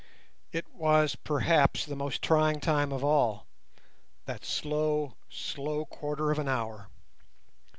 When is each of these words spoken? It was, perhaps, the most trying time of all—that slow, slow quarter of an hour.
It 0.51 0.65
was, 0.73 1.15
perhaps, 1.15 1.85
the 1.85 1.95
most 1.95 2.23
trying 2.23 2.59
time 2.59 2.91
of 2.91 3.03
all—that 3.03 4.43
slow, 4.43 5.13
slow 5.29 5.85
quarter 5.85 6.31
of 6.31 6.39
an 6.39 6.47
hour. 6.47 6.87